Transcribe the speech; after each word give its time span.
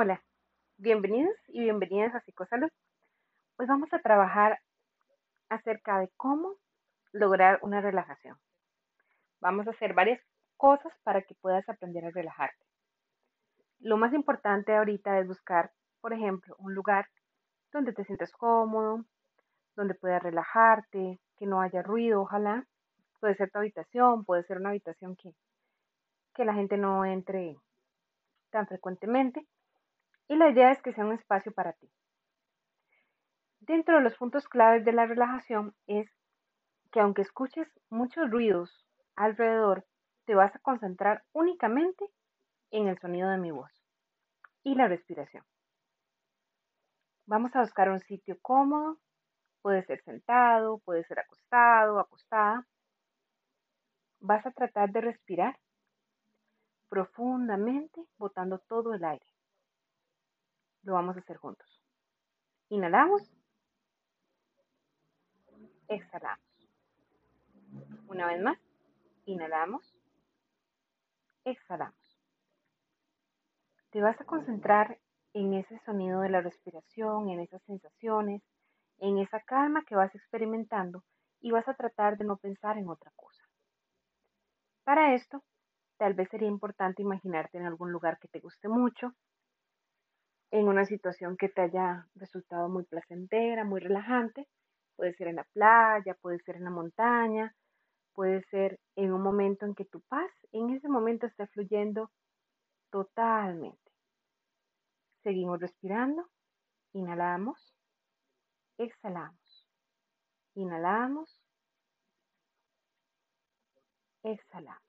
Hola, 0.00 0.22
bienvenidos 0.76 1.34
y 1.48 1.58
bienvenidas 1.58 2.14
a 2.14 2.20
Psicosalud. 2.20 2.68
Hoy 3.58 3.66
vamos 3.66 3.92
a 3.92 3.98
trabajar 3.98 4.60
acerca 5.48 5.98
de 5.98 6.08
cómo 6.16 6.54
lograr 7.10 7.58
una 7.62 7.80
relajación. 7.80 8.36
Vamos 9.40 9.66
a 9.66 9.70
hacer 9.70 9.94
varias 9.94 10.20
cosas 10.56 10.92
para 11.02 11.22
que 11.22 11.34
puedas 11.34 11.68
aprender 11.68 12.04
a 12.04 12.12
relajarte. 12.12 12.64
Lo 13.80 13.96
más 13.96 14.14
importante 14.14 14.72
ahorita 14.72 15.18
es 15.18 15.26
buscar, 15.26 15.72
por 16.00 16.12
ejemplo, 16.12 16.54
un 16.60 16.74
lugar 16.74 17.08
donde 17.72 17.92
te 17.92 18.04
sientas 18.04 18.30
cómodo, 18.30 19.04
donde 19.74 19.94
puedas 19.94 20.22
relajarte, 20.22 21.18
que 21.38 21.46
no 21.46 21.60
haya 21.60 21.82
ruido, 21.82 22.22
ojalá. 22.22 22.64
Puede 23.18 23.34
ser 23.34 23.50
tu 23.50 23.58
habitación, 23.58 24.24
puede 24.24 24.44
ser 24.44 24.58
una 24.58 24.68
habitación 24.68 25.16
que, 25.16 25.34
que 26.36 26.44
la 26.44 26.54
gente 26.54 26.76
no 26.76 27.04
entre 27.04 27.56
tan 28.52 28.68
frecuentemente. 28.68 29.44
Y 30.28 30.36
la 30.36 30.50
idea 30.50 30.70
es 30.70 30.82
que 30.82 30.92
sea 30.92 31.04
un 31.04 31.14
espacio 31.14 31.52
para 31.52 31.72
ti. 31.72 31.90
Dentro 33.60 33.96
de 33.96 34.02
los 34.02 34.16
puntos 34.16 34.46
claves 34.48 34.84
de 34.84 34.92
la 34.92 35.06
relajación 35.06 35.74
es 35.86 36.10
que 36.92 37.00
aunque 37.00 37.22
escuches 37.22 37.68
muchos 37.90 38.30
ruidos 38.30 38.86
alrededor, 39.16 39.86
te 40.26 40.34
vas 40.34 40.54
a 40.54 40.58
concentrar 40.60 41.24
únicamente 41.32 42.04
en 42.70 42.88
el 42.88 42.98
sonido 42.98 43.28
de 43.30 43.38
mi 43.38 43.50
voz 43.50 43.70
y 44.62 44.74
la 44.74 44.88
respiración. 44.88 45.44
Vamos 47.26 47.54
a 47.56 47.60
buscar 47.60 47.90
un 47.90 48.00
sitio 48.00 48.38
cómodo, 48.40 48.98
puede 49.62 49.84
ser 49.84 50.02
sentado, 50.02 50.78
puede 50.78 51.04
ser 51.04 51.20
acostado, 51.20 51.98
acostada. 51.98 52.66
Vas 54.20 54.46
a 54.46 54.50
tratar 54.50 54.90
de 54.90 55.00
respirar 55.00 55.58
profundamente, 56.88 58.02
botando 58.16 58.58
todo 58.60 58.94
el 58.94 59.04
aire. 59.04 59.26
Lo 60.82 60.94
vamos 60.94 61.16
a 61.16 61.20
hacer 61.20 61.36
juntos. 61.36 61.80
Inhalamos. 62.68 63.22
Exhalamos. 65.88 66.44
Una 68.08 68.26
vez 68.26 68.42
más. 68.42 68.58
Inhalamos. 69.26 69.94
Exhalamos. 71.44 72.18
Te 73.90 74.02
vas 74.02 74.20
a 74.20 74.24
concentrar 74.24 74.98
en 75.32 75.54
ese 75.54 75.78
sonido 75.84 76.20
de 76.20 76.28
la 76.28 76.40
respiración, 76.40 77.30
en 77.30 77.40
esas 77.40 77.62
sensaciones, 77.62 78.42
en 78.98 79.18
esa 79.18 79.40
calma 79.40 79.84
que 79.84 79.94
vas 79.96 80.14
experimentando 80.14 81.04
y 81.40 81.50
vas 81.50 81.66
a 81.68 81.74
tratar 81.74 82.18
de 82.18 82.24
no 82.24 82.36
pensar 82.36 82.76
en 82.78 82.88
otra 82.88 83.12
cosa. 83.16 83.42
Para 84.84 85.14
esto, 85.14 85.42
tal 85.96 86.14
vez 86.14 86.28
sería 86.30 86.48
importante 86.48 87.02
imaginarte 87.02 87.58
en 87.58 87.66
algún 87.66 87.92
lugar 87.92 88.18
que 88.18 88.28
te 88.28 88.40
guste 88.40 88.68
mucho, 88.68 89.14
en 90.50 90.68
una 90.68 90.84
situación 90.84 91.36
que 91.36 91.48
te 91.48 91.62
haya 91.62 92.06
resultado 92.14 92.68
muy 92.68 92.84
placentera, 92.84 93.64
muy 93.64 93.80
relajante. 93.80 94.46
Puede 94.96 95.14
ser 95.14 95.28
en 95.28 95.36
la 95.36 95.44
playa, 95.52 96.14
puede 96.20 96.38
ser 96.40 96.56
en 96.56 96.64
la 96.64 96.70
montaña, 96.70 97.54
puede 98.14 98.42
ser 98.44 98.80
en 98.96 99.12
un 99.12 99.22
momento 99.22 99.66
en 99.66 99.74
que 99.74 99.84
tu 99.84 100.00
paz 100.02 100.30
en 100.52 100.70
ese 100.70 100.88
momento 100.88 101.26
esté 101.26 101.46
fluyendo 101.48 102.10
totalmente. 102.90 103.78
Seguimos 105.22 105.60
respirando. 105.60 106.28
Inhalamos. 106.92 107.74
Exhalamos. 108.78 109.66
Inhalamos. 110.54 111.40
Exhalamos. 114.22 114.87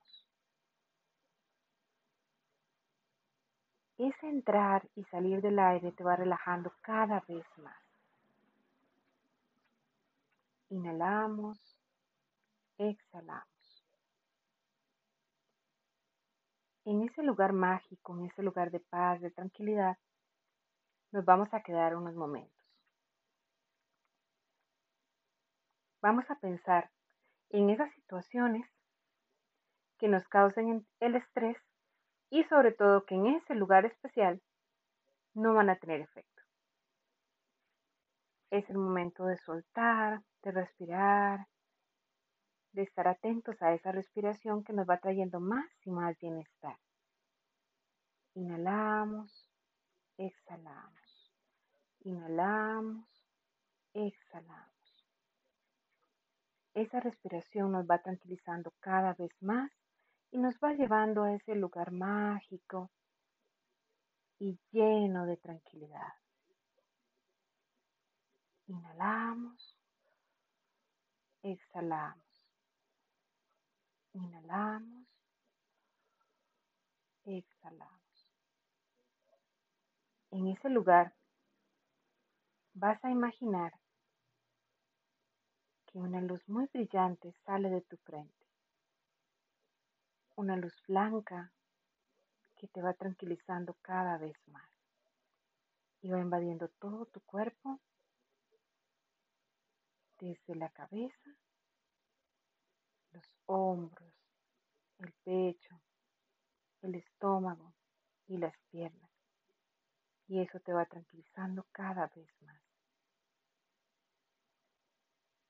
Ese 4.00 4.30
entrar 4.30 4.88
y 4.94 5.04
salir 5.04 5.42
del 5.42 5.58
aire 5.58 5.92
te 5.92 6.02
va 6.02 6.16
relajando 6.16 6.72
cada 6.80 7.20
vez 7.28 7.44
más. 7.58 7.76
Inhalamos, 10.70 11.76
exhalamos. 12.78 13.84
En 16.86 17.02
ese 17.02 17.22
lugar 17.22 17.52
mágico, 17.52 18.16
en 18.16 18.24
ese 18.24 18.42
lugar 18.42 18.70
de 18.70 18.80
paz, 18.80 19.20
de 19.20 19.32
tranquilidad, 19.32 19.98
nos 21.12 21.26
vamos 21.26 21.52
a 21.52 21.62
quedar 21.62 21.94
unos 21.94 22.14
momentos. 22.14 22.64
Vamos 26.00 26.24
a 26.30 26.36
pensar 26.36 26.90
en 27.50 27.68
esas 27.68 27.92
situaciones 27.96 28.66
que 29.98 30.08
nos 30.08 30.26
causen 30.28 30.86
el 31.00 31.16
estrés 31.16 31.58
y 32.30 32.44
sobre 32.44 32.72
todo 32.72 33.04
que 33.04 33.16
en 33.16 33.26
ese 33.26 33.54
lugar 33.54 33.84
especial 33.84 34.40
no 35.34 35.54
van 35.54 35.70
a 35.70 35.76
tener 35.76 36.00
efecto. 36.00 36.42
Es 38.50 38.68
el 38.70 38.78
momento 38.78 39.24
de 39.26 39.36
soltar, 39.38 40.22
de 40.42 40.50
respirar, 40.52 41.46
de 42.72 42.82
estar 42.82 43.08
atentos 43.08 43.60
a 43.62 43.74
esa 43.74 43.92
respiración 43.92 44.64
que 44.64 44.72
nos 44.72 44.88
va 44.88 44.98
trayendo 44.98 45.40
más 45.40 45.68
y 45.84 45.90
más 45.90 46.16
bienestar. 46.18 46.78
Inhalamos, 48.34 49.50
exhalamos. 50.16 51.32
Inhalamos, 52.00 53.08
exhalamos. 53.92 54.70
Esa 56.74 57.00
respiración 57.00 57.72
nos 57.72 57.86
va 57.86 57.98
tranquilizando 57.98 58.72
cada 58.80 59.14
vez 59.14 59.30
más 59.42 59.70
y 60.32 60.38
nos 60.38 60.54
va 60.58 60.72
llevando 60.72 61.24
a 61.24 61.34
ese 61.34 61.54
lugar 61.54 61.90
mágico 61.90 62.90
y 64.38 64.58
lleno 64.70 65.26
de 65.26 65.36
tranquilidad. 65.36 66.14
Inhalamos, 68.68 69.76
exhalamos. 71.42 72.24
Inhalamos, 74.12 75.06
exhalamos. 77.24 78.00
En 80.30 80.46
ese 80.46 80.68
lugar 80.68 81.12
vas 82.74 83.04
a 83.04 83.10
imaginar 83.10 83.72
que 85.86 85.98
una 85.98 86.20
luz 86.20 86.40
muy 86.48 86.66
brillante 86.72 87.34
sale 87.44 87.68
de 87.68 87.80
tu 87.80 87.96
frente 87.98 88.39
una 90.40 90.56
luz 90.56 90.74
blanca 90.88 91.52
que 92.56 92.66
te 92.66 92.80
va 92.80 92.94
tranquilizando 92.94 93.74
cada 93.82 94.16
vez 94.16 94.36
más 94.48 94.70
y 96.00 96.08
va 96.08 96.18
invadiendo 96.18 96.68
todo 96.80 97.04
tu 97.04 97.20
cuerpo 97.20 97.78
desde 100.18 100.54
la 100.54 100.70
cabeza, 100.70 101.36
los 103.12 103.36
hombros, 103.44 104.14
el 104.98 105.12
pecho, 105.24 105.78
el 106.80 106.94
estómago 106.94 107.74
y 108.26 108.38
las 108.38 108.56
piernas. 108.70 109.10
Y 110.26 110.40
eso 110.40 110.58
te 110.60 110.72
va 110.72 110.86
tranquilizando 110.86 111.66
cada 111.70 112.06
vez 112.16 112.30
más. 112.42 112.62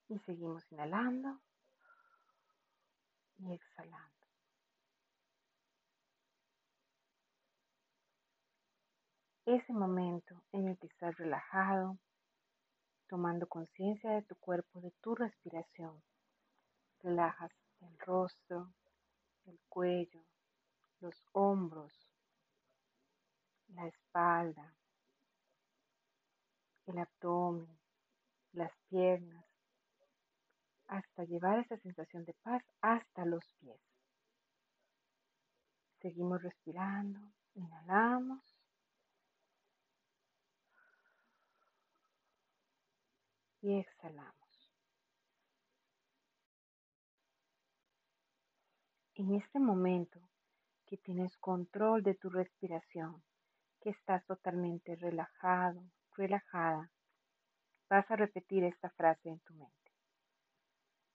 Y 0.08 0.18
seguimos 0.18 0.64
inhalando 0.72 1.40
y 3.38 3.52
exhalando. 3.52 4.19
Ese 9.56 9.72
momento 9.72 10.44
en 10.52 10.68
el 10.68 10.78
que 10.78 10.86
estás 10.86 11.16
relajado, 11.16 11.98
tomando 13.08 13.48
conciencia 13.48 14.10
de 14.12 14.22
tu 14.22 14.36
cuerpo, 14.36 14.80
de 14.80 14.92
tu 15.02 15.14
respiración. 15.14 16.02
Relajas 17.02 17.50
el 17.80 17.98
rostro, 17.98 18.72
el 19.46 19.58
cuello, 19.68 20.22
los 21.00 21.14
hombros, 21.32 21.92
la 23.68 23.86
espalda, 23.88 24.74
el 26.86 26.98
abdomen, 26.98 27.78
las 28.52 28.72
piernas, 28.88 29.44
hasta 30.86 31.24
llevar 31.24 31.58
esa 31.60 31.76
sensación 31.78 32.24
de 32.24 32.34
paz 32.42 32.62
hasta 32.80 33.24
los 33.24 33.44
pies. 33.60 33.80
Seguimos 36.00 36.42
respirando, 36.42 37.20
inhalamos 37.54 38.49
y 43.60 43.78
exhalamos. 43.78 44.72
En 49.14 49.34
este 49.34 49.58
momento 49.58 50.20
que 50.86 50.96
tienes 50.96 51.36
control 51.38 52.02
de 52.02 52.14
tu 52.14 52.30
respiración, 52.30 53.22
que 53.80 53.90
estás 53.90 54.24
totalmente 54.26 54.96
relajado, 54.96 55.82
relajada, 56.16 56.90
vas 57.88 58.10
a 58.10 58.16
repetir 58.16 58.64
esta 58.64 58.90
frase 58.90 59.28
en 59.28 59.40
tu 59.40 59.54
mente. 59.54 59.74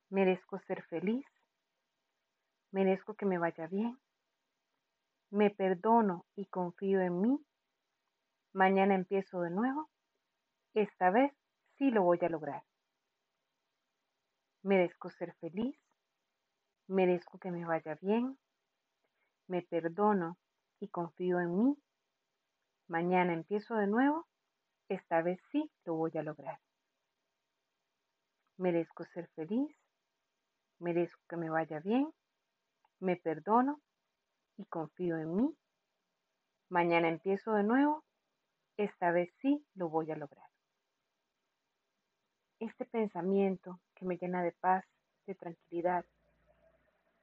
Merezco 0.09 0.59
ser 0.59 0.83
feliz, 0.83 1.25
merezco 2.71 3.15
que 3.15 3.25
me 3.25 3.37
vaya 3.37 3.67
bien, 3.67 3.99
me 5.31 5.49
perdono 5.49 6.25
y 6.35 6.45
confío 6.45 7.01
en 7.01 7.21
mí 7.21 7.45
Mañana 8.55 8.95
empiezo 8.95 9.41
de 9.41 9.49
nuevo. 9.49 9.89
Esta 10.75 11.09
vez 11.09 11.33
sí 11.77 11.91
lo 11.91 12.03
voy 12.03 12.19
a 12.21 12.29
lograr. 12.29 12.63
Merezco 14.63 15.09
ser 15.11 15.33
feliz. 15.35 15.77
Merezco 16.87 17.37
que 17.37 17.51
me 17.51 17.65
vaya 17.65 17.97
bien. 18.01 18.37
Me 19.47 19.61
perdono 19.61 20.37
y 20.79 20.87
confío 20.87 21.39
en 21.39 21.57
mí. 21.57 21.77
Mañana 22.87 23.33
empiezo 23.33 23.75
de 23.75 23.87
nuevo. 23.87 24.27
Esta 24.89 25.21
vez 25.21 25.39
sí 25.51 25.71
lo 25.85 25.95
voy 25.95 26.11
a 26.15 26.23
lograr. 26.23 26.59
Merezco 28.57 29.05
ser 29.05 29.27
feliz. 29.35 29.75
Merezco 30.79 31.21
que 31.29 31.37
me 31.37 31.49
vaya 31.49 31.79
bien. 31.79 32.11
Me 32.99 33.15
perdono 33.17 33.81
y 34.57 34.65
confío 34.65 35.17
en 35.17 35.35
mí. 35.35 35.57
Mañana 36.69 37.09
empiezo 37.09 37.53
de 37.53 37.63
nuevo. 37.63 38.03
Esta 38.77 39.11
vez 39.11 39.31
sí 39.41 39.65
lo 39.75 39.89
voy 39.89 40.11
a 40.11 40.15
lograr. 40.15 40.44
Este 42.65 42.85
pensamiento 42.85 43.79
que 43.93 44.05
me 44.05 44.17
llena 44.17 44.41
de 44.41 44.51
paz, 44.51 44.83
de 45.27 45.35
tranquilidad, 45.35 46.03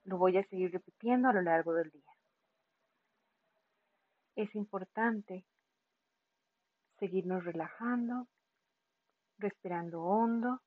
lo 0.05 0.17
voy 0.17 0.39
a 0.39 0.47
seguir 0.47 0.71
repitiendo 0.71 1.29
a 1.29 1.33
lo 1.33 1.43
largo 1.43 1.75
del 1.75 1.91
día. 1.91 2.13
Es 4.37 4.55
importante 4.55 5.45
seguirnos 7.01 7.45
relajando, 7.45 8.29
respirando 9.39 10.05
hondo, 10.05 10.61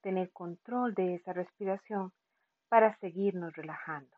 tener 0.00 0.32
control 0.32 0.94
de 0.94 1.16
esa 1.16 1.34
respiración 1.34 2.14
para 2.70 2.96
seguirnos 3.00 3.52
relajando. 3.52 4.16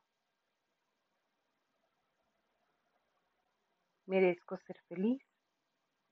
Merezco 4.07 4.59
ser 4.59 4.81
feliz, 4.89 5.21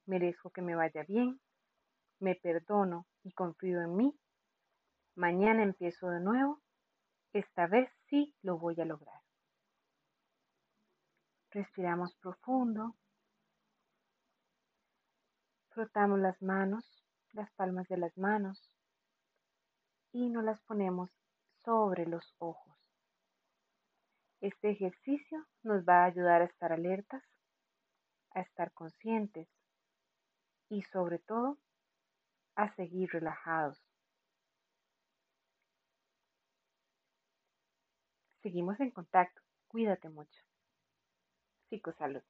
merezco 0.06 0.50
que 0.50 0.62
me 0.62 0.74
vaya 0.74 1.04
bien, 1.04 1.40
me 2.20 2.34
perdono 2.34 3.06
y 3.22 3.32
confío 3.32 3.80
en 3.82 3.96
mí. 3.96 4.18
Mañana 5.14 5.62
empiezo 5.62 6.08
de 6.10 6.20
nuevo, 6.20 6.60
esta 7.32 7.66
vez 7.66 7.90
sí 8.08 8.34
lo 8.42 8.58
voy 8.58 8.80
a 8.80 8.84
lograr. 8.84 9.20
Respiramos 11.50 12.14
profundo, 12.16 12.94
frotamos 15.70 16.18
las 16.18 16.40
manos, 16.42 16.84
las 17.32 17.50
palmas 17.52 17.88
de 17.88 17.98
las 17.98 18.16
manos 18.16 18.70
y 20.12 20.28
nos 20.28 20.44
las 20.44 20.60
ponemos 20.62 21.10
sobre 21.64 22.06
los 22.06 22.34
ojos. 22.38 22.76
Este 24.40 24.70
ejercicio 24.70 25.46
nos 25.62 25.84
va 25.84 26.02
a 26.02 26.06
ayudar 26.06 26.42
a 26.42 26.46
estar 26.46 26.72
alertas 26.72 27.22
a 28.32 28.40
estar 28.40 28.72
conscientes 28.72 29.48
y 30.68 30.82
sobre 30.82 31.18
todo 31.18 31.58
a 32.58 32.74
seguir 32.74 33.08
relajados. 33.12 33.80
Seguimos 38.42 38.80
en 38.80 38.90
contacto. 38.90 39.40
Cuídate 39.68 40.08
mucho. 40.08 40.42
Psicosalud. 41.70 42.22